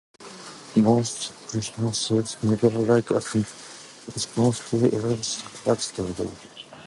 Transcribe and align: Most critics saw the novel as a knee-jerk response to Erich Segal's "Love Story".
Most 0.75 1.31
critics 1.49 1.97
saw 1.99 2.15
the 2.23 2.37
novel 2.41 2.67
as 2.69 2.73
a 2.73 2.79
knee-jerk 2.81 3.09
response 3.11 4.67
to 4.71 4.77
Erich 4.77 5.19
Segal's 5.19 5.67
"Love 5.67 5.83
Story". 6.15 6.31